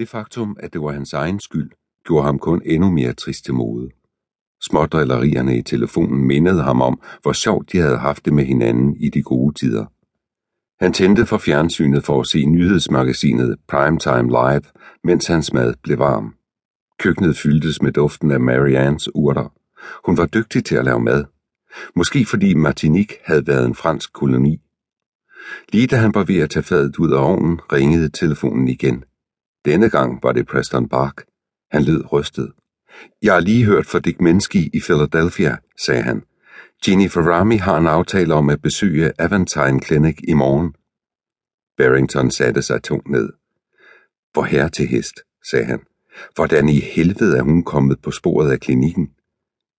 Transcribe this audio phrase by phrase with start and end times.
[0.00, 1.70] Det faktum, at det var hans egen skyld,
[2.04, 3.90] gjorde ham kun endnu mere trist til mode.
[4.62, 9.08] Smådrillerierne i telefonen mindede ham om, hvor sjovt de havde haft det med hinanden i
[9.08, 9.86] de gode tider.
[10.84, 14.62] Han tændte for fjernsynet for at se nyhedsmagasinet Primetime Live,
[15.04, 16.34] mens hans mad blev varm.
[16.98, 19.52] Køkkenet fyldtes med duften af Mariannes urter.
[20.06, 21.24] Hun var dygtig til at lave mad.
[21.96, 24.60] Måske fordi Martinique havde været en fransk koloni.
[25.72, 29.04] Lige da han var ved at tage fadet ud af ovnen, ringede telefonen igen.
[29.64, 31.24] Denne gang var det Preston Bark.
[31.70, 32.52] Han lød rystet.
[33.22, 36.22] Jeg har lige hørt fra Dick Minsky i Philadelphia, sagde han.
[36.84, 40.74] Ginny Ferrami har en aftale om at besøge Aventine Clinic i morgen.
[41.76, 43.32] Barrington satte sig tungt ned.
[44.32, 45.14] Hvor her til hest,
[45.50, 45.80] sagde han.
[46.34, 49.10] Hvordan i helvede er hun kommet på sporet af klinikken?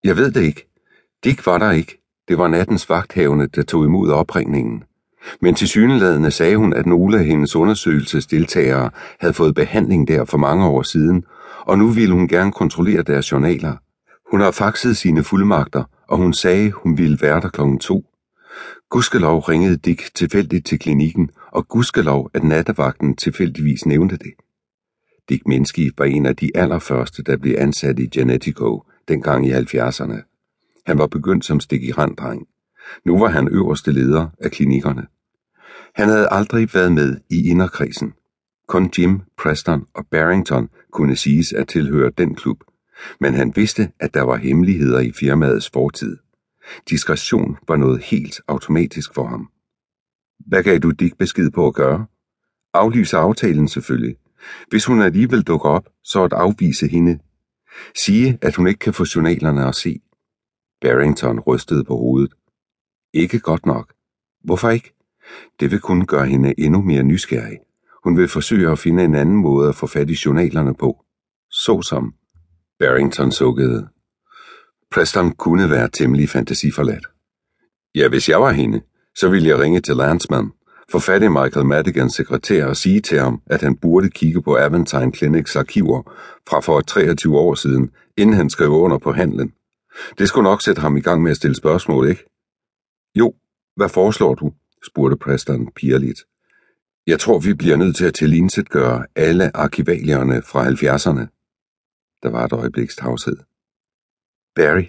[0.03, 0.67] Jeg ved det ikke.
[1.23, 2.01] Dick var der ikke.
[2.27, 4.83] Det var nattens vagthavende, der tog imod opringningen.
[5.41, 8.89] Men til syneladende sagde hun, at nogle af hendes undersøgelsesdeltagere
[9.19, 11.23] havde fået behandling der for mange år siden,
[11.65, 13.75] og nu ville hun gerne kontrollere deres journaler.
[14.31, 18.05] Hun har faxet sine fuldmagter, og hun sagde, hun ville være der klokken to.
[18.89, 24.31] Gudskelov ringede Dick tilfældigt til klinikken, og gudskelov, at nattevagten tilfældigvis nævnte det.
[25.29, 30.31] Dick Minsky var en af de allerførste, der blev ansat i Genetico, dengang i 70'erne.
[30.85, 32.47] Han var begyndt som stikiranddreng.
[33.05, 35.07] Nu var han øverste leder af klinikkerne.
[35.95, 38.13] Han havde aldrig været med i inderkredsen.
[38.67, 42.63] Kun Jim, Preston og Barrington kunne siges at tilhøre den klub,
[43.19, 46.17] men han vidste, at der var hemmeligheder i firmaets fortid.
[46.89, 49.49] Diskretion var noget helt automatisk for ham.
[50.47, 52.05] Hvad gav du Dick besked på at gøre?
[52.73, 54.15] Aflyse aftalen selvfølgelig.
[54.69, 57.19] Hvis hun alligevel dukker op, så at afvise hende.
[58.05, 60.01] Sige, at hun ikke kan få journalerne at se.
[60.81, 62.33] Barrington rystede på hovedet.
[63.13, 63.93] Ikke godt nok.
[64.43, 64.93] Hvorfor ikke?
[65.59, 67.57] Det vil kun gøre hende endnu mere nysgerrig.
[68.03, 71.05] Hun vil forsøge at finde en anden måde at få fat i journalerne på.
[71.51, 72.13] Såsom.
[72.79, 73.87] Barrington sukkede.
[74.91, 77.05] Preston kunne være temmelig fantasiforladt.
[77.95, 78.81] Ja, hvis jeg var hende,
[79.15, 80.51] så ville jeg ringe til Landsman,
[80.91, 84.57] få fat i Michael Madigans sekretær og sige til ham, at han burde kigge på
[84.57, 86.01] Aventine Clinics arkiver
[86.49, 89.53] fra for 23 år siden, inden han skrev under på handlen.
[90.17, 92.30] Det skulle nok sætte ham i gang med at stille spørgsmål, ikke?
[93.15, 93.35] Jo,
[93.75, 94.53] hvad foreslår du?
[94.85, 96.19] spurgte Preston pigerligt.
[97.07, 101.25] Jeg tror, vi bliver nødt til at tilintetgøre alle arkivalierne fra 70'erne.
[102.23, 103.37] Der var et øjebliks tavshed.
[104.55, 104.85] Barry,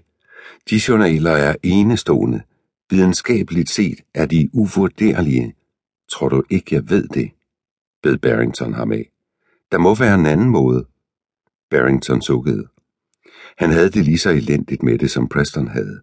[0.70, 2.42] de journaler er enestående.
[2.90, 5.54] Videnskabeligt set er de uvurderlige.
[6.10, 7.30] Tror du ikke, jeg ved det?
[8.02, 9.10] bed Barrington ham af.
[9.72, 10.86] Der må være en anden måde.
[11.70, 12.68] Barrington sukkede.
[13.58, 16.02] Han havde det lige så elendigt med det, som Preston havde.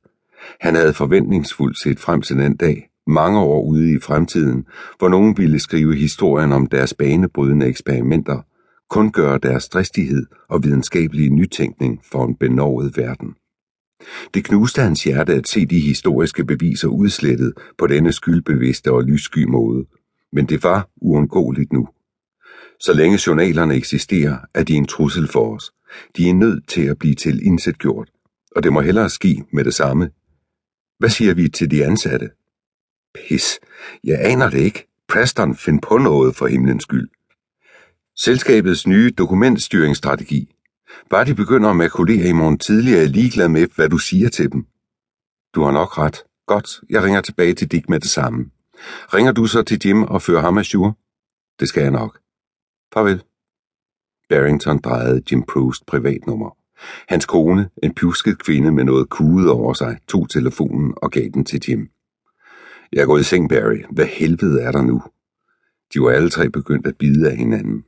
[0.62, 4.66] Han havde forventningsfuldt set frem til den dag, mange år ude i fremtiden,
[4.98, 8.42] hvor nogen ville skrive historien om deres banebrydende eksperimenter,
[8.90, 13.36] kun gøre deres dristighed og videnskabelige nytænkning for en benovet verden.
[14.34, 19.44] Det knuste hans hjerte at se de historiske beviser udslettet på denne skyldbevidste og lyssky
[19.44, 19.86] måde,
[20.34, 21.88] men det var uundgåeligt nu.
[22.80, 25.72] Så længe journalerne eksisterer, er de en trussel for os.
[26.18, 28.10] De er nødt til at blive til indsætgjort,
[28.56, 30.10] og det må hellere ske med det samme.
[31.00, 32.30] Hvad siger vi til de ansatte?
[33.14, 33.60] Pis,
[34.04, 34.88] jeg aner det ikke.
[35.08, 37.10] Preston, find på noget for himlens skyld.
[38.16, 40.56] Selskabets nye dokumentstyringsstrategi.
[41.10, 44.52] Bare de begynder at makulere i morgen tidligere, er ligeglad med, hvad du siger til
[44.52, 44.66] dem.
[45.56, 46.24] Du har nok ret.
[46.46, 48.52] Godt, jeg ringer tilbage til Dick med det samme.
[49.14, 50.98] Ringer du så til Jim og fører ham ajour?
[51.60, 52.20] Det skal jeg nok.
[52.94, 53.24] Farvel.
[54.30, 56.59] Barrington drejede Jim Proust privatnummer.
[57.08, 61.46] Hans kone, en pjusket kvinde med noget kuget over sig, tog telefonen og gav den
[61.46, 61.90] til Jim.
[62.94, 63.84] Jeg er gået i seng, Barry.
[63.92, 65.04] Hvad helvede er der nu?
[65.94, 67.84] De var alle tre begyndt at bide af hinanden.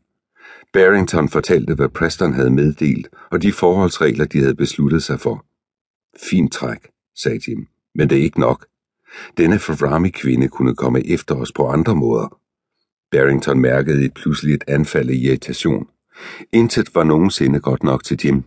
[0.74, 5.46] Barrington fortalte, hvad Preston havde meddelt, og de forholdsregler, de havde besluttet sig for.
[6.30, 8.66] Fint træk, sagde Jim, men det er ikke nok.
[9.38, 12.38] Denne Ferrami-kvinde kunne komme efter os på andre måder.
[13.12, 15.88] Barrington mærkede et pludseligt anfald af irritation.
[16.52, 18.44] Intet var nogensinde godt nok til Jim.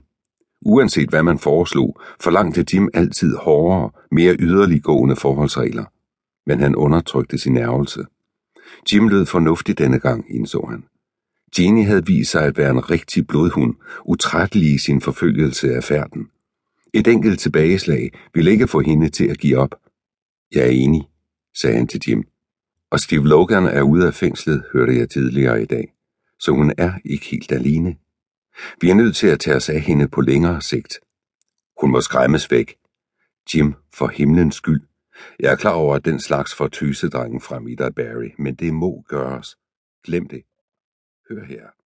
[0.64, 5.84] Uanset hvad man foreslog, forlangte Jim altid hårdere, mere yderliggående forholdsregler.
[6.46, 8.04] Men han undertrykte sin ærgelse.
[8.92, 10.84] Jim lød fornuftig denne gang, indså han.
[11.58, 13.74] Jenny havde vist sig at være en rigtig blodhund,
[14.04, 16.26] utrættelig i sin forfølgelse af færden.
[16.94, 19.74] Et enkelt tilbageslag ville ikke få hende til at give op.
[20.54, 21.08] Jeg er enig,
[21.56, 22.24] sagde han til Jim.
[22.90, 25.92] Og Steve Logan er ude af fængslet, hørte jeg tidligere i dag.
[26.38, 27.96] Så hun er ikke helt alene.
[28.80, 31.00] Vi er nødt til at tage os af hende på længere sigt.
[31.80, 32.76] Hun må skræmmes væk.
[33.54, 34.82] Jim, for himlens skyld.
[35.40, 38.74] Jeg er klar over, at den slags får tysedrengen frem i dig, Barry, men det
[38.74, 39.56] må gøres.
[40.04, 40.42] Glem det.
[41.28, 41.83] Hør her.